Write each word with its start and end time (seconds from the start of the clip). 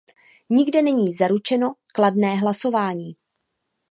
Nikde 0.49 0.81
není 0.81 1.13
zaručeno 1.13 1.73
kladné 1.93 2.35
hlasování. 2.35 3.15